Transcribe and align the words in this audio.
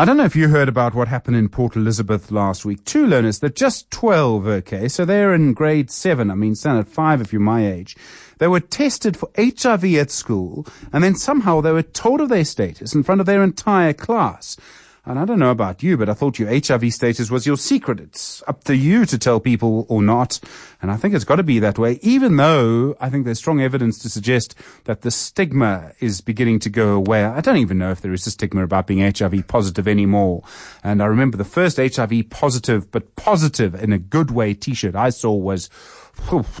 I 0.00 0.06
don't 0.06 0.16
know 0.16 0.24
if 0.24 0.34
you 0.34 0.48
heard 0.48 0.70
about 0.70 0.94
what 0.94 1.08
happened 1.08 1.36
in 1.36 1.50
Port 1.50 1.76
Elizabeth 1.76 2.30
last 2.30 2.64
week. 2.64 2.82
Two 2.86 3.06
learners, 3.06 3.38
they're 3.38 3.50
just 3.50 3.90
12, 3.90 4.46
okay? 4.46 4.88
So 4.88 5.04
they're 5.04 5.34
in 5.34 5.52
grade 5.52 5.90
7. 5.90 6.30
I 6.30 6.34
mean, 6.34 6.54
standard 6.54 6.88
5 6.88 7.20
if 7.20 7.34
you're 7.34 7.40
my 7.42 7.70
age. 7.70 7.98
They 8.38 8.48
were 8.48 8.60
tested 8.60 9.14
for 9.14 9.28
HIV 9.36 9.84
at 9.96 10.10
school, 10.10 10.66
and 10.90 11.04
then 11.04 11.16
somehow 11.16 11.60
they 11.60 11.72
were 11.72 11.82
told 11.82 12.22
of 12.22 12.30
their 12.30 12.46
status 12.46 12.94
in 12.94 13.02
front 13.02 13.20
of 13.20 13.26
their 13.26 13.42
entire 13.42 13.92
class. 13.92 14.56
And 15.06 15.18
I 15.18 15.24
don't 15.24 15.38
know 15.38 15.50
about 15.50 15.82
you, 15.82 15.96
but 15.96 16.10
I 16.10 16.14
thought 16.14 16.38
your 16.38 16.50
HIV 16.50 16.92
status 16.92 17.30
was 17.30 17.46
your 17.46 17.56
secret. 17.56 18.00
It's 18.00 18.42
up 18.46 18.64
to 18.64 18.76
you 18.76 19.06
to 19.06 19.16
tell 19.16 19.40
people 19.40 19.86
or 19.88 20.02
not. 20.02 20.38
And 20.82 20.90
I 20.90 20.96
think 20.96 21.14
it's 21.14 21.24
got 21.24 21.36
to 21.36 21.42
be 21.42 21.58
that 21.58 21.78
way, 21.78 21.98
even 22.02 22.36
though 22.36 22.96
I 23.00 23.08
think 23.08 23.24
there's 23.24 23.38
strong 23.38 23.62
evidence 23.62 23.98
to 24.00 24.10
suggest 24.10 24.54
that 24.84 25.00
the 25.00 25.10
stigma 25.10 25.92
is 26.00 26.20
beginning 26.20 26.58
to 26.60 26.70
go 26.70 26.90
away. 26.90 27.24
I 27.24 27.40
don't 27.40 27.56
even 27.56 27.78
know 27.78 27.90
if 27.90 28.02
there 28.02 28.12
is 28.12 28.26
a 28.26 28.30
stigma 28.30 28.62
about 28.62 28.86
being 28.86 29.00
HIV 29.00 29.46
positive 29.48 29.88
anymore. 29.88 30.42
And 30.84 31.02
I 31.02 31.06
remember 31.06 31.38
the 31.38 31.44
first 31.44 31.78
HIV 31.78 32.28
positive, 32.28 32.90
but 32.90 33.16
positive 33.16 33.74
in 33.74 33.92
a 33.92 33.98
good 33.98 34.30
way 34.30 34.52
t-shirt 34.52 34.94
I 34.94 35.10
saw 35.10 35.32
was 35.32 35.70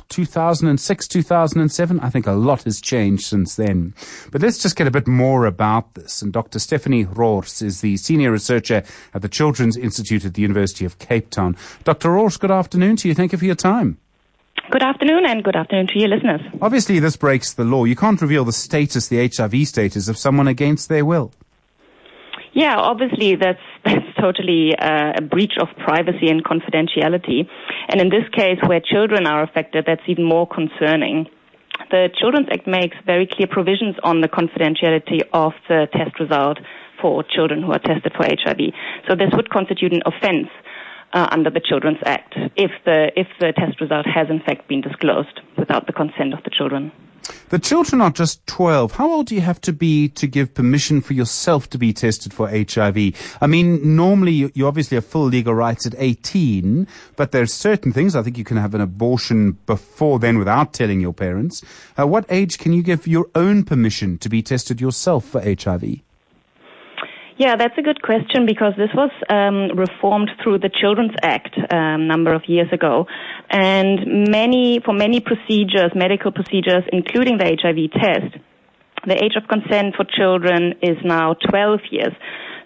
2006, 0.08 1.08
2007. 1.08 2.00
I 2.00 2.10
think 2.10 2.26
a 2.26 2.32
lot 2.32 2.64
has 2.64 2.80
changed 2.80 3.24
since 3.24 3.56
then. 3.56 3.94
But 4.32 4.42
let's 4.42 4.62
just 4.62 4.76
get 4.76 4.86
a 4.86 4.90
bit 4.90 5.06
more 5.06 5.46
about 5.46 5.94
this. 5.94 6.22
And 6.22 6.32
Dr. 6.32 6.58
Stefanie 6.58 7.06
Rohrs 7.06 7.62
is 7.62 7.80
the 7.80 7.96
senior 7.96 8.32
researcher 8.32 8.82
at 9.14 9.22
the 9.22 9.28
Children's 9.28 9.76
Institute 9.76 10.24
at 10.24 10.34
the 10.34 10.42
University 10.42 10.84
of 10.84 10.98
Cape 10.98 11.30
Town. 11.30 11.56
Dr. 11.84 12.10
Rohrs, 12.10 12.38
good 12.38 12.50
afternoon 12.50 12.96
to 12.96 13.08
you. 13.08 13.14
Thank 13.14 13.32
you 13.32 13.38
for 13.38 13.44
your 13.44 13.54
time. 13.54 13.98
Good 14.70 14.82
afternoon, 14.82 15.26
and 15.26 15.42
good 15.42 15.56
afternoon 15.56 15.88
to 15.88 15.98
your 15.98 16.08
listeners. 16.08 16.40
Obviously, 16.60 17.00
this 17.00 17.16
breaks 17.16 17.54
the 17.54 17.64
law. 17.64 17.84
You 17.84 17.96
can't 17.96 18.20
reveal 18.20 18.44
the 18.44 18.52
status, 18.52 19.08
the 19.08 19.26
HIV 19.26 19.66
status 19.66 20.08
of 20.08 20.16
someone 20.16 20.46
against 20.46 20.88
their 20.88 21.04
will. 21.04 21.32
Yeah, 22.52 22.76
obviously 22.78 23.36
that's 23.36 23.60
totally 24.20 24.76
uh, 24.76 25.12
a 25.16 25.22
breach 25.22 25.54
of 25.60 25.68
privacy 25.78 26.28
and 26.28 26.44
confidentiality. 26.44 27.48
And 27.88 28.00
in 28.00 28.08
this 28.10 28.28
case, 28.32 28.58
where 28.66 28.80
children 28.80 29.26
are 29.26 29.42
affected, 29.42 29.84
that's 29.86 30.02
even 30.06 30.24
more 30.24 30.46
concerning. 30.46 31.26
The 31.90 32.10
Children's 32.20 32.48
Act 32.52 32.66
makes 32.66 32.96
very 33.06 33.26
clear 33.26 33.48
provisions 33.50 33.96
on 34.04 34.20
the 34.20 34.28
confidentiality 34.28 35.22
of 35.32 35.52
the 35.68 35.88
test 35.92 36.20
result 36.20 36.58
for 37.00 37.24
children 37.24 37.62
who 37.62 37.72
are 37.72 37.78
tested 37.78 38.12
for 38.14 38.24
HIV. 38.24 38.60
So 39.08 39.16
this 39.16 39.30
would 39.34 39.48
constitute 39.50 39.92
an 39.92 40.02
offense 40.04 40.48
uh, 41.12 41.26
under 41.30 41.50
the 41.50 41.60
Children's 41.60 41.98
Act 42.04 42.34
if 42.56 42.70
the 42.84 43.10
if 43.16 43.26
the 43.40 43.52
test 43.56 43.80
result 43.80 44.06
has 44.06 44.28
in 44.30 44.40
fact 44.40 44.68
been 44.68 44.80
disclosed 44.80 45.40
without 45.58 45.86
the 45.86 45.92
consent 45.92 46.34
of 46.34 46.44
the 46.44 46.50
children. 46.50 46.92
The 47.50 47.58
children 47.58 48.00
are 48.00 48.10
just 48.10 48.46
12. 48.46 48.92
How 48.92 49.10
old 49.10 49.26
do 49.26 49.34
you 49.34 49.40
have 49.40 49.60
to 49.62 49.72
be 49.72 50.08
to 50.10 50.26
give 50.26 50.54
permission 50.54 51.00
for 51.00 51.14
yourself 51.14 51.68
to 51.70 51.78
be 51.78 51.92
tested 51.92 52.32
for 52.32 52.48
HIV? 52.48 53.36
I 53.40 53.46
mean, 53.46 53.96
normally 53.96 54.50
you, 54.54 54.66
obviously 54.66 54.96
have 54.96 55.06
full 55.06 55.24
legal 55.24 55.54
rights 55.54 55.86
at 55.86 55.94
18, 55.98 56.86
but 57.16 57.32
there's 57.32 57.52
certain 57.52 57.92
things. 57.92 58.14
I 58.14 58.22
think 58.22 58.38
you 58.38 58.44
can 58.44 58.56
have 58.56 58.74
an 58.74 58.80
abortion 58.80 59.58
before 59.66 60.18
then 60.18 60.38
without 60.38 60.72
telling 60.72 61.00
your 61.00 61.12
parents. 61.12 61.62
Uh, 61.98 62.06
what 62.06 62.24
age 62.28 62.58
can 62.58 62.72
you 62.72 62.82
give 62.82 63.06
your 63.06 63.28
own 63.34 63.64
permission 63.64 64.18
to 64.18 64.28
be 64.28 64.42
tested 64.42 64.80
yourself 64.80 65.24
for 65.24 65.40
HIV? 65.40 66.00
Yeah, 67.40 67.56
that's 67.56 67.78
a 67.78 67.80
good 67.80 68.02
question 68.02 68.44
because 68.44 68.74
this 68.76 68.90
was 68.94 69.10
um, 69.30 69.74
reformed 69.74 70.30
through 70.42 70.58
the 70.58 70.68
Children's 70.68 71.14
Act 71.22 71.56
a 71.56 71.74
um, 71.74 72.06
number 72.06 72.34
of 72.34 72.42
years 72.46 72.68
ago, 72.70 73.06
and 73.48 74.28
many 74.28 74.78
for 74.84 74.92
many 74.92 75.20
procedures, 75.20 75.90
medical 75.94 76.32
procedures, 76.32 76.84
including 76.92 77.38
the 77.38 77.46
HIV 77.46 77.92
test, 77.98 78.36
the 79.06 79.16
age 79.24 79.36
of 79.36 79.48
consent 79.48 79.96
for 79.96 80.04
children 80.04 80.74
is 80.82 80.98
now 81.02 81.32
12 81.48 81.80
years. 81.90 82.12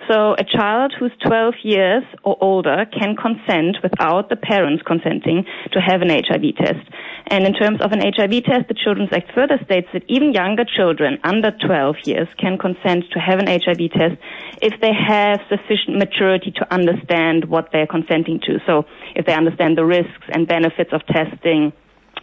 So 0.09 0.35
a 0.39 0.45
child 0.45 0.93
who's 0.99 1.13
12 1.27 1.55
years 1.63 2.05
or 2.25 2.37
older 2.41 2.85
can 2.93 3.17
consent 3.17 3.79
without 3.83 4.29
the 4.29 4.37
parents 4.37 4.83
consenting 4.87 5.45
to 5.73 5.81
have 5.81 6.03
an 6.03 6.11
HIV 6.11 6.57
test. 6.57 6.85
And 7.29 7.47
in 7.47 7.55
terms 7.55 7.81
of 7.81 7.93
an 7.93 8.01
HIV 8.01 8.45
test, 8.45 8.69
the 8.69 8.75
Children's 8.75 9.13
Act 9.13 9.33
further 9.35 9.59
states 9.65 9.89
that 9.95 10.03
even 10.09 10.35
younger 10.35 10.65
children 10.65 11.19
under 11.25 11.53
12 11.53 11.97
years 12.05 12.29
can 12.39 12.59
consent 12.59 13.05
to 13.13 13.19
have 13.19 13.39
an 13.39 13.47
HIV 13.47 13.93
test 13.97 14.21
if 14.61 14.79
they 14.81 14.93
have 14.93 15.41
sufficient 15.49 15.97
maturity 15.97 16.53
to 16.57 16.75
understand 16.75 17.47
what 17.47 17.71
they're 17.73 17.87
consenting 17.87 18.41
to. 18.45 18.59
So 18.67 18.85
if 19.17 19.25
they 19.25 19.33
understand 19.33 19.79
the 19.79 19.87
risks 19.87 20.29
and 20.29 20.47
benefits 20.47 20.93
of 20.93 21.01
testing, 21.07 21.73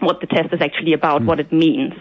what 0.01 0.21
the 0.21 0.27
test 0.27 0.53
is 0.53 0.61
actually 0.61 0.93
about, 0.93 1.21
mm. 1.21 1.25
what 1.25 1.39
it 1.39 1.51
means. 1.51 1.93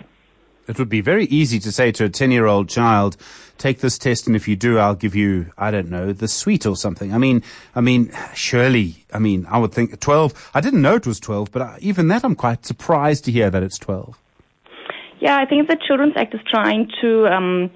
It 0.71 0.79
would 0.79 0.89
be 0.89 1.01
very 1.01 1.25
easy 1.25 1.59
to 1.59 1.73
say 1.73 1.91
to 1.91 2.05
a 2.05 2.09
10 2.09 2.31
year 2.31 2.47
old 2.47 2.69
child, 2.69 3.17
take 3.59 3.81
this 3.81 3.99
test 3.99 4.29
and 4.29 4.37
if 4.37 4.47
you 4.47 4.55
do, 4.55 4.79
I'll 4.79 4.95
give 4.95 5.17
you, 5.17 5.51
I 5.59 5.73
don't 5.73 5.91
know, 5.91 6.13
the 6.13 6.29
sweet 6.29 6.65
or 6.65 6.77
something. 6.77 7.13
I 7.13 7.19
mean, 7.19 7.43
I 7.75 7.81
mean, 7.81 8.13
surely, 8.35 9.05
I 9.13 9.19
mean, 9.19 9.47
I 9.51 9.59
would 9.59 9.73
think 9.73 9.99
12, 9.99 10.51
I 10.55 10.61
didn't 10.61 10.81
know 10.81 10.95
it 10.95 11.09
was 11.09 11.19
12, 11.19 11.51
but 11.51 11.83
even 11.83 12.07
that 12.09 12.23
I'm 12.23 12.37
quite 12.37 12.65
surprised 12.65 13.25
to 13.25 13.33
hear 13.33 13.51
that 13.51 13.65
it's 13.65 13.79
12. 13.79 14.17
Yeah, 15.19 15.39
I 15.39 15.45
think 15.45 15.67
the 15.67 15.77
Children's 15.89 16.15
Act 16.17 16.35
is 16.35 16.41
trying 16.49 16.89
to, 17.01 17.27
um, 17.27 17.71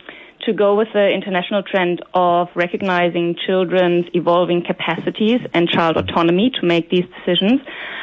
to 0.46 0.52
go 0.52 0.76
with 0.76 0.88
the 0.94 1.10
international 1.10 1.64
trend 1.64 2.00
of 2.14 2.48
recognizing 2.54 3.34
children's 3.44 4.06
evolving 4.14 4.62
capacities 4.64 5.40
and 5.52 5.68
child 5.68 5.96
autonomy 5.96 6.52
to 6.60 6.64
make 6.64 6.90
these 6.90 7.04
decisions. 7.18 7.60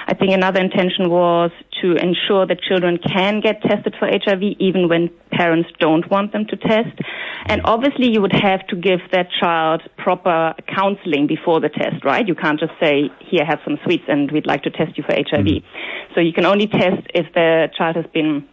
I 0.07 0.15
think 0.15 0.33
another 0.33 0.59
intention 0.59 1.09
was 1.09 1.51
to 1.81 1.95
ensure 1.95 2.45
that 2.45 2.61
children 2.61 2.97
can 2.97 3.41
get 3.41 3.61
tested 3.61 3.95
for 3.99 4.07
HIV 4.07 4.43
even 4.59 4.87
when 4.87 5.09
parents 5.31 5.69
don't 5.79 6.09
want 6.09 6.31
them 6.31 6.45
to 6.47 6.55
test. 6.55 6.99
And 7.45 7.61
obviously 7.65 8.11
you 8.11 8.21
would 8.21 8.33
have 8.33 8.65
to 8.67 8.75
give 8.75 8.99
that 9.11 9.27
child 9.39 9.81
proper 9.97 10.53
counseling 10.67 11.27
before 11.27 11.59
the 11.59 11.69
test, 11.69 12.03
right? 12.05 12.27
You 12.27 12.35
can't 12.35 12.59
just 12.59 12.73
say, 12.79 13.09
here, 13.19 13.45
have 13.45 13.59
some 13.65 13.77
sweets 13.83 14.03
and 14.07 14.31
we'd 14.31 14.47
like 14.47 14.63
to 14.63 14.69
test 14.69 14.97
you 14.97 15.03
for 15.03 15.13
HIV. 15.13 15.45
Mm-hmm. 15.45 16.13
So 16.15 16.21
you 16.21 16.33
can 16.33 16.45
only 16.45 16.67
test 16.67 17.07
if 17.13 17.33
the 17.33 17.67
child 17.77 17.95
has 17.95 18.05
been 18.13 18.47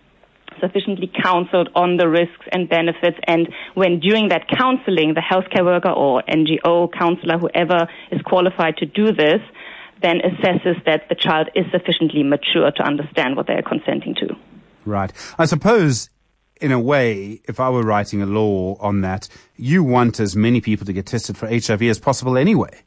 sufficiently 0.61 1.11
counseled 1.23 1.69
on 1.75 1.97
the 1.97 2.09
risks 2.09 2.47
and 2.53 2.69
benefits. 2.69 3.17
And 3.27 3.49
when 3.75 4.01
during 4.01 4.29
that 4.29 4.49
counseling, 4.49 5.15
the 5.15 5.23
healthcare 5.23 5.65
worker 5.65 5.91
or 5.91 6.23
NGO 6.29 6.93
counselor, 6.93 7.39
whoever 7.39 7.89
is 8.11 8.21
qualified 8.23 8.77
to 8.79 8.87
do 8.87 9.13
this, 9.13 9.41
then 10.03 10.21
assesses 10.21 10.83
that 10.85 11.09
the 11.09 11.15
child 11.15 11.49
is 11.55 11.65
sufficiently 11.73 12.23
mature 12.23 12.71
to 12.71 12.83
understand 12.83 13.37
what 13.37 13.47
they 13.47 13.55
are 13.55 13.63
consenting 13.63 14.15
to. 14.17 14.37
Right. 14.85 15.13
I 15.39 15.47
suppose 15.47 16.11
in 16.61 16.73
a 16.73 16.81
way, 16.81 17.41
if 17.45 17.61
I 17.61 17.71
were 17.71 17.83
writing 17.83 18.23
a 18.23 18.27
law 18.27 18.77
on 18.81 19.01
that, 19.03 19.29
you 19.57 19.85
want 19.85 20.21
as 20.21 20.35
many 20.35 20.61
people 20.61 20.87
to 20.87 20.93
get 20.93 21.07
tested 21.07 21.37
for 21.37 21.47
HIV 21.49 21.83
as 21.83 21.99
possible 21.99 22.37
anyway. 22.37 22.83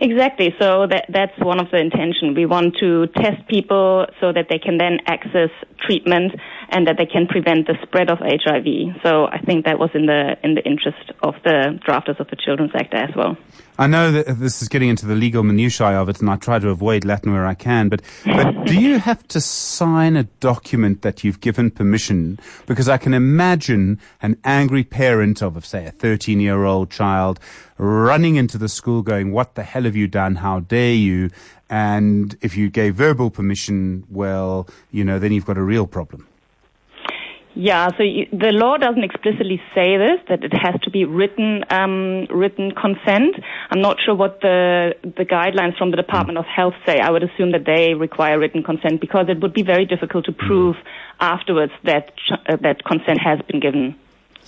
Exactly. 0.00 0.52
So 0.60 0.86
that, 0.88 1.06
that's 1.08 1.38
one 1.38 1.60
of 1.60 1.70
the 1.70 1.78
intention. 1.78 2.34
We 2.34 2.44
want 2.44 2.74
to 2.80 3.06
test 3.16 3.46
people 3.48 4.06
so 4.20 4.32
that 4.32 4.46
they 4.50 4.58
can 4.58 4.78
then 4.78 4.98
access 5.06 5.50
treatment 5.78 6.32
and 6.72 6.86
that 6.86 6.96
they 6.96 7.06
can 7.06 7.26
prevent 7.26 7.66
the 7.66 7.76
spread 7.82 8.10
of 8.10 8.18
HIV. 8.18 9.00
So 9.02 9.26
I 9.26 9.38
think 9.38 9.66
that 9.66 9.78
was 9.78 9.90
in 9.94 10.06
the 10.06 10.36
in 10.42 10.54
the 10.54 10.64
interest 10.64 11.12
of 11.22 11.34
the 11.44 11.78
drafters 11.86 12.18
of 12.18 12.28
the 12.28 12.36
Children's 12.36 12.72
Act 12.74 12.94
as 12.94 13.14
well. 13.14 13.36
I 13.78 13.86
know 13.86 14.10
that 14.12 14.38
this 14.38 14.60
is 14.60 14.68
getting 14.68 14.90
into 14.90 15.06
the 15.06 15.14
legal 15.14 15.42
minutiae 15.42 16.00
of 16.00 16.08
it, 16.08 16.20
and 16.20 16.28
I 16.28 16.36
try 16.36 16.58
to 16.58 16.68
avoid 16.68 17.04
Latin 17.04 17.32
where 17.32 17.46
I 17.46 17.54
can. 17.54 17.88
But, 17.88 18.02
but 18.24 18.64
do 18.66 18.78
you 18.78 18.98
have 18.98 19.26
to 19.28 19.40
sign 19.40 20.16
a 20.16 20.24
document 20.24 21.02
that 21.02 21.24
you've 21.24 21.40
given 21.40 21.70
permission? 21.70 22.38
Because 22.66 22.88
I 22.88 22.98
can 22.98 23.14
imagine 23.14 23.98
an 24.20 24.38
angry 24.44 24.84
parent 24.84 25.42
of, 25.42 25.64
say, 25.64 25.86
a 25.86 25.90
13 25.90 26.38
year 26.40 26.64
old 26.64 26.90
child 26.90 27.40
running 27.78 28.36
into 28.36 28.58
the 28.58 28.68
school 28.68 29.02
going, 29.02 29.32
What 29.32 29.54
the 29.54 29.62
hell 29.62 29.84
have 29.84 29.96
you 29.96 30.06
done? 30.06 30.36
How 30.36 30.60
dare 30.60 30.94
you? 30.94 31.30
And 31.70 32.36
if 32.42 32.56
you 32.56 32.68
gave 32.68 32.96
verbal 32.96 33.30
permission, 33.30 34.04
well, 34.10 34.68
you 34.90 35.04
know, 35.04 35.18
then 35.18 35.32
you've 35.32 35.46
got 35.46 35.56
a 35.56 35.62
real 35.62 35.86
problem. 35.86 36.28
Yeah, 37.54 37.88
so 37.96 38.02
you, 38.02 38.26
the 38.32 38.50
law 38.50 38.78
doesn't 38.78 39.04
explicitly 39.04 39.60
say 39.74 39.98
this 39.98 40.20
that 40.28 40.42
it 40.42 40.52
has 40.54 40.80
to 40.82 40.90
be 40.90 41.04
written 41.04 41.64
um, 41.68 42.26
written 42.30 42.72
consent. 42.72 43.36
I'm 43.70 43.82
not 43.82 43.98
sure 44.04 44.14
what 44.14 44.40
the 44.40 44.94
the 45.02 45.24
guidelines 45.24 45.76
from 45.76 45.90
the 45.90 45.96
Department 45.96 46.38
of 46.38 46.46
Health 46.46 46.74
say. 46.86 46.98
I 46.98 47.10
would 47.10 47.22
assume 47.22 47.52
that 47.52 47.64
they 47.66 47.92
require 47.92 48.38
written 48.38 48.62
consent 48.62 49.00
because 49.00 49.26
it 49.28 49.40
would 49.40 49.52
be 49.52 49.62
very 49.62 49.84
difficult 49.84 50.24
to 50.26 50.32
prove 50.32 50.76
afterwards 51.20 51.72
that 51.84 52.12
uh, 52.30 52.56
that 52.62 52.84
consent 52.84 53.20
has 53.22 53.38
been 53.42 53.60
given. 53.60 53.96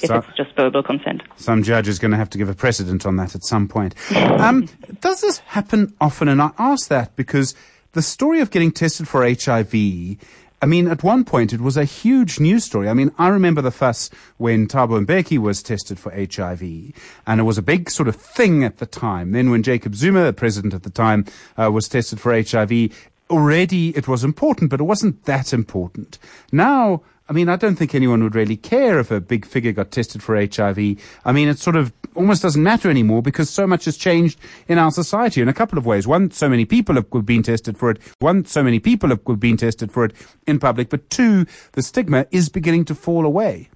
If 0.01 0.09
so, 0.09 0.17
it's 0.17 0.37
just 0.37 0.57
verbal 0.57 0.83
consent. 0.83 1.23
Some 1.37 1.63
judge 1.63 1.87
is 1.87 2.01
going 2.01 2.11
to 2.11 2.17
have 2.17 2.31
to 2.31 2.39
give 2.39 2.49
a 2.49 2.55
precedent 2.55 3.07
on 3.07 3.17
that 3.17 3.35
at 3.35 3.45
some 3.45 3.69
point. 3.69 3.95
Um, 4.35 4.69
does 5.01 5.21
this 5.21 5.39
happen 5.39 5.95
often? 6.01 6.29
And 6.29 6.43
I 6.43 6.51
ask 6.59 6.89
that 6.89 7.15
because 7.15 7.55
the 7.93 8.03
story 8.03 8.41
of 8.41 8.51
getting 8.51 8.73
tested 8.73 9.07
for 9.07 9.25
HIV 9.25 10.19
I 10.65 10.67
mean, 10.67 10.89
at 10.89 11.03
one 11.03 11.25
point 11.25 11.53
it 11.53 11.61
was 11.61 11.77
a 11.77 11.85
huge 11.85 12.41
news 12.41 12.65
story. 12.65 12.89
I 12.89 12.95
mean, 12.95 13.13
I 13.19 13.29
remember 13.29 13.61
the 13.61 13.71
fuss 13.71 14.09
when 14.39 14.67
Thabo 14.67 15.05
Mbeki 15.05 15.37
was 15.37 15.63
tested 15.63 15.99
for 15.99 16.11
HIV, 16.11 16.63
and 17.27 17.39
it 17.39 17.43
was 17.43 17.59
a 17.59 17.63
big 17.63 17.91
sort 17.91 18.09
of 18.09 18.17
thing 18.17 18.65
at 18.65 18.79
the 18.79 18.87
time. 18.87 19.33
Then 19.33 19.51
when 19.51 19.63
Jacob 19.63 19.95
Zuma, 19.95 20.25
the 20.25 20.33
president 20.33 20.73
at 20.73 20.83
the 20.83 20.89
time, 20.89 21.27
uh, 21.59 21.71
was 21.71 21.87
tested 21.87 22.19
for 22.19 22.33
HIV, 22.33 22.89
already 23.29 23.91
it 23.95 24.09
was 24.09 24.25
important, 24.25 24.71
but 24.71 24.81
it 24.81 24.85
wasn't 24.85 25.23
that 25.27 25.53
important. 25.53 26.19
Now, 26.51 27.03
I 27.27 27.33
mean, 27.33 27.49
I 27.49 27.57
don't 27.57 27.77
think 27.77 27.95
anyone 27.95 28.23
would 28.23 28.35
really 28.35 28.57
care 28.57 28.99
if 28.99 29.11
a 29.11 29.19
big 29.19 29.47
figure 29.47 29.73
got 29.73 29.91
tested 29.91 30.23
for 30.23 30.37
HIV. 30.37 30.79
I 31.25 31.33
mean, 31.33 31.49
it 31.49 31.59
sort 31.59 31.75
of 31.75 31.91
almost 32.15 32.43
doesn't 32.43 32.63
matter 32.63 32.91
anymore 32.91 33.23
because 33.23 33.49
so 33.49 33.67
much 33.67 33.87
has 33.87 33.97
changed 33.97 34.39
in 34.69 34.79
our 34.79 34.91
society 34.91 35.41
in 35.41 35.49
a 35.49 35.55
couple 35.55 35.79
of 35.79 35.87
ways. 35.87 36.07
One, 36.07 36.31
so 36.31 36.51
many 36.51 36.67
people 36.67 36.97
have 36.97 37.11
been 37.25 37.43
tested 37.43 37.79
for 37.79 37.91
it. 37.91 37.99
One, 38.19 38.45
so 38.45 38.63
many 38.63 38.79
people 38.79 39.09
have 39.09 39.25
been 39.41 39.57
tested 39.57 39.91
for 39.91 40.05
it 40.05 40.13
in 40.47 40.59
public. 40.59 40.91
But 40.91 41.09
two, 41.09 41.47
the 41.73 41.83
stigma 41.83 42.27
is 42.31 42.51
beginning 42.51 42.85
to 42.87 42.95
fall 42.95 43.25
away. 43.25 43.71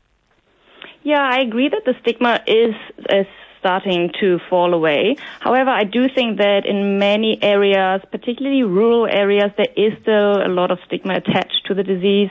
Yeah, 1.03 1.23
I 1.23 1.41
agree 1.41 1.71
that 1.71 1.87
the 1.87 1.95
stigma 2.03 2.41
is, 2.47 2.75
is 3.09 3.27
starting 3.61 4.13
to 4.21 4.41
fall 4.51 4.75
away. 4.75 5.17
However, 5.41 5.71
I 5.71 5.85
do 5.85 6.09
think 6.15 6.37
that 6.37 6.67
in 6.67 6.99
many 6.99 7.43
areas, 7.43 8.03
particularly 8.11 8.63
rural 8.63 9.07
areas, 9.07 9.51
there 9.57 9.73
is 9.75 9.95
still 10.03 10.47
a 10.47 10.49
lot 10.49 10.71
of 10.71 10.79
stigma 10.85 11.15
attached 11.15 11.63
to 11.67 11.75
the 11.75 11.83
disease. 11.83 12.29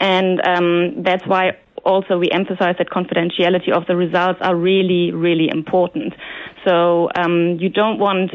And 0.00 0.40
um, 0.46 1.02
that's 1.02 1.26
why 1.26 1.52
also 1.84 2.18
we 2.18 2.30
emphasize 2.30 2.76
that 2.78 2.90
confidentiality 2.90 3.72
of 3.72 3.86
the 3.86 3.96
results 3.96 4.38
are 4.40 4.54
really, 4.54 5.10
really 5.12 5.48
important. 5.48 6.14
So 6.64 7.08
um, 7.14 7.58
you 7.60 7.68
don't 7.68 7.98
want 7.98 8.30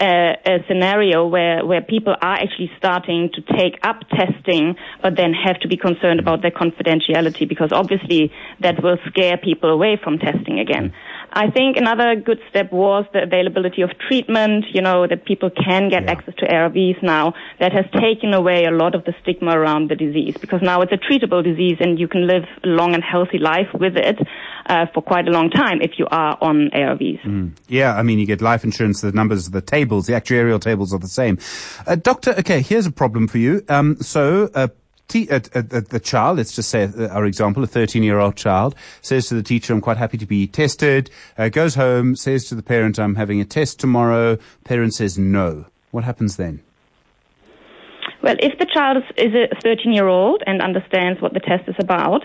a, 0.00 0.36
a, 0.44 0.64
scenario 0.68 1.26
where, 1.26 1.64
where 1.64 1.80
people 1.80 2.14
are 2.20 2.34
actually 2.34 2.70
starting 2.76 3.30
to 3.34 3.40
take 3.56 3.78
up 3.82 4.02
testing, 4.10 4.76
but 5.02 5.16
then 5.16 5.32
have 5.32 5.58
to 5.60 5.68
be 5.68 5.76
concerned 5.76 6.20
about 6.20 6.42
their 6.42 6.50
confidentiality 6.50 7.48
because 7.48 7.70
obviously 7.72 8.30
that 8.60 8.82
will 8.82 8.98
scare 9.06 9.36
people 9.36 9.70
away 9.70 9.98
from 10.02 10.18
testing 10.18 10.58
again. 10.58 10.92
I 11.32 11.50
think 11.50 11.76
another 11.76 12.16
good 12.16 12.40
step 12.48 12.72
was 12.72 13.04
the 13.12 13.22
availability 13.22 13.82
of 13.82 13.90
treatment, 14.08 14.64
you 14.72 14.80
know, 14.80 15.06
that 15.06 15.24
people 15.24 15.50
can 15.50 15.88
get 15.88 16.04
yeah. 16.04 16.12
access 16.12 16.34
to 16.36 16.46
ARVs 16.46 17.02
now. 17.02 17.34
That 17.60 17.72
has 17.72 17.84
taken 18.00 18.32
away 18.34 18.64
a 18.64 18.70
lot 18.70 18.94
of 18.94 19.04
the 19.04 19.14
stigma 19.22 19.58
around 19.58 19.90
the 19.90 19.96
disease 19.96 20.36
because 20.40 20.62
now 20.62 20.80
it's 20.82 20.92
a 20.92 20.96
treatable 20.96 21.42
disease 21.42 21.76
and 21.80 21.98
you 21.98 22.08
can 22.08 22.26
live 22.26 22.44
a 22.64 22.68
long 22.68 22.94
and 22.94 23.02
healthy 23.02 23.38
life 23.38 23.68
with 23.74 23.96
it 23.96 24.18
uh, 24.66 24.86
for 24.92 25.02
quite 25.02 25.28
a 25.28 25.30
long 25.30 25.50
time 25.50 25.80
if 25.82 25.98
you 25.98 26.06
are 26.10 26.38
on 26.40 26.70
ARVs. 26.70 27.22
Mm. 27.22 27.52
Yeah, 27.68 27.94
I 27.94 28.02
mean, 28.02 28.18
you 28.18 28.26
get 28.26 28.40
life 28.40 28.64
insurance, 28.64 29.00
the 29.00 29.12
numbers, 29.12 29.50
the 29.50 29.60
tables, 29.62 30.06
the 30.06 30.12
actuarial 30.12 30.60
tables 30.60 30.92
are 30.92 30.98
the 30.98 31.08
same. 31.08 31.38
Uh, 31.86 31.96
doctor, 31.96 32.34
okay, 32.38 32.60
here's 32.60 32.86
a 32.86 32.92
problem 32.92 33.28
for 33.28 33.38
you. 33.38 33.62
Um, 33.68 33.96
so, 34.00 34.50
uh, 34.54 34.68
T- 35.08 35.28
uh, 35.30 35.38
the 35.38 36.00
child, 36.02 36.38
let's 36.38 36.54
just 36.54 36.68
say 36.68 36.84
uh, 36.84 37.08
our 37.08 37.26
example, 37.26 37.62
a 37.62 37.66
13 37.66 38.02
year 38.02 38.18
old 38.18 38.36
child 38.36 38.74
says 39.02 39.28
to 39.28 39.34
the 39.34 39.42
teacher, 39.42 39.72
I'm 39.72 39.80
quite 39.80 39.96
happy 39.96 40.18
to 40.18 40.26
be 40.26 40.48
tested, 40.48 41.10
uh, 41.38 41.48
goes 41.48 41.76
home, 41.76 42.16
says 42.16 42.46
to 42.46 42.54
the 42.56 42.62
parent, 42.62 42.98
I'm 42.98 43.14
having 43.14 43.40
a 43.40 43.44
test 43.44 43.78
tomorrow. 43.78 44.36
Parent 44.64 44.94
says 44.94 45.16
no. 45.16 45.66
What 45.92 46.04
happens 46.04 46.36
then? 46.36 46.62
Well, 48.22 48.34
if 48.40 48.58
the 48.58 48.66
child 48.66 49.04
is 49.16 49.32
a 49.34 49.48
13 49.62 49.92
year 49.92 50.08
old 50.08 50.42
and 50.46 50.60
understands 50.60 51.20
what 51.20 51.32
the 51.32 51.40
test 51.40 51.68
is 51.68 51.76
about, 51.78 52.22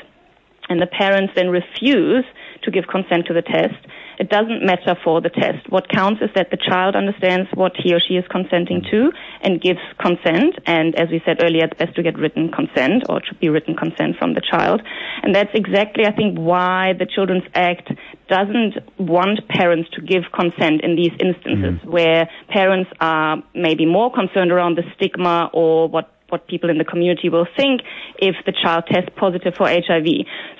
and 0.69 0.81
the 0.81 0.87
parents 0.87 1.33
then 1.35 1.49
refuse 1.49 2.25
to 2.63 2.71
give 2.71 2.87
consent 2.87 3.27
to 3.27 3.33
the 3.33 3.41
test, 3.41 3.75
it 4.21 4.29
doesn't 4.29 4.63
matter 4.63 4.95
for 5.03 5.19
the 5.19 5.29
test. 5.29 5.67
What 5.69 5.89
counts 5.89 6.21
is 6.21 6.29
that 6.35 6.51
the 6.51 6.57
child 6.57 6.95
understands 6.95 7.49
what 7.55 7.71
he 7.75 7.91
or 7.91 7.99
she 7.99 8.13
is 8.13 8.25
consenting 8.29 8.83
to 8.91 9.11
and 9.41 9.59
gives 9.59 9.79
consent. 9.97 10.59
And 10.67 10.93
as 10.93 11.09
we 11.09 11.23
said 11.25 11.41
earlier, 11.41 11.65
it's 11.65 11.75
best 11.79 11.95
to 11.95 12.03
get 12.03 12.19
written 12.19 12.51
consent 12.51 13.05
or 13.09 13.17
it 13.17 13.23
should 13.25 13.39
be 13.39 13.49
written 13.49 13.75
consent 13.75 14.17
from 14.19 14.35
the 14.35 14.41
child. 14.41 14.83
And 15.23 15.33
that's 15.33 15.49
exactly, 15.55 16.05
I 16.05 16.11
think, 16.11 16.37
why 16.37 16.93
the 16.93 17.07
Children's 17.07 17.49
Act 17.55 17.91
doesn't 18.29 18.75
want 18.99 19.39
parents 19.47 19.89
to 19.95 20.01
give 20.01 20.25
consent 20.31 20.81
in 20.83 20.95
these 20.95 21.13
instances 21.19 21.81
mm. 21.81 21.85
where 21.85 22.29
parents 22.49 22.91
are 22.99 23.41
maybe 23.55 23.87
more 23.87 24.13
concerned 24.13 24.51
around 24.51 24.77
the 24.77 24.83
stigma 24.95 25.49
or 25.51 25.89
what 25.89 26.13
what 26.31 26.47
people 26.47 26.69
in 26.69 26.77
the 26.77 26.85
community 26.85 27.29
will 27.29 27.47
think 27.57 27.81
if 28.17 28.35
the 28.45 28.51
child 28.51 28.85
tests 28.91 29.09
positive 29.15 29.53
for 29.55 29.67
HIV. 29.67 30.07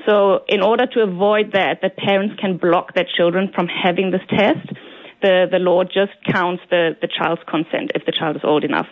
So 0.06 0.44
in 0.48 0.62
order 0.62 0.86
to 0.88 1.02
avoid 1.02 1.54
that, 1.54 1.80
that 1.82 1.98
parents 1.98 2.36
can 2.40 2.58
block 2.58 2.94
their 2.94 3.08
children 3.18 3.52
from 3.54 3.68
having 3.68 4.12
this 4.12 4.22
test, 4.30 4.68
the, 5.22 5.48
the 5.52 5.60
law 5.60 5.84
just 5.84 6.14
counts 6.26 6.64
the, 6.70 6.98
the 7.02 7.08
child's 7.08 7.42
consent 7.48 7.92
if 7.96 8.06
the 8.06 8.12
child 8.12 8.36
is 8.36 8.42
old 8.44 8.64
enough. 8.64 8.88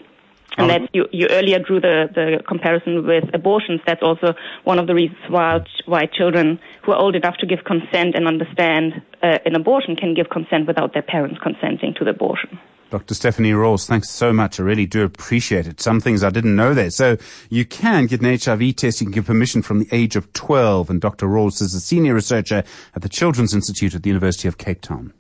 And 0.57 0.69
that 0.69 0.89
you, 0.93 1.05
you 1.11 1.27
earlier 1.29 1.59
drew 1.59 1.79
the, 1.79 2.09
the 2.13 2.43
comparison 2.45 3.07
with 3.07 3.23
abortions. 3.33 3.79
That's 3.85 4.01
also 4.01 4.33
one 4.65 4.77
of 4.77 4.87
the 4.87 4.95
reasons 4.95 5.19
why, 5.29 5.59
why 5.85 6.05
children 6.05 6.59
who 6.83 6.91
are 6.91 6.97
old 6.97 7.15
enough 7.15 7.37
to 7.37 7.45
give 7.45 7.59
consent 7.65 8.15
and 8.15 8.27
understand 8.27 9.01
uh, 9.23 9.37
an 9.45 9.55
abortion 9.55 9.95
can 9.95 10.13
give 10.15 10.29
consent 10.29 10.67
without 10.67 10.93
their 10.93 11.03
parents 11.03 11.39
consenting 11.41 11.93
to 11.99 12.03
the 12.03 12.11
abortion. 12.11 12.59
Dr. 12.89 13.13
Stefanie 13.13 13.53
Rohrs, 13.53 13.86
thanks 13.86 14.09
so 14.09 14.33
much. 14.33 14.59
I 14.59 14.63
really 14.63 14.88
do 14.88 15.03
appreciate 15.03 15.68
it. 15.68 15.80
Some 15.80 16.01
things 16.01 16.24
I 16.24 16.31
didn't 16.31 16.56
know 16.56 16.74
there. 16.74 16.89
So 16.89 17.18
you 17.50 17.63
can 17.63 18.07
get 18.07 18.21
an 18.21 18.38
HIV 18.38 18.75
test. 18.77 19.00
You 19.00 19.06
can 19.06 19.13
get 19.13 19.25
permission 19.25 19.62
from 19.62 19.80
the 19.80 19.88
age 19.91 20.15
of 20.15 20.31
12. 20.33 20.89
And 20.89 21.00
Dr. 21.00 21.27
Rohrs 21.27 21.62
is 21.62 21.75
a 21.75 21.80
senior 21.80 22.15
researcher 22.15 22.63
at 22.95 23.01
the 23.01 23.09
Children's 23.09 23.53
Institute 23.53 23.94
at 23.94 24.01
the 24.01 24.09
University 24.09 24.47
of 24.47 24.57
Cape 24.57 24.81
Town. 24.81 25.13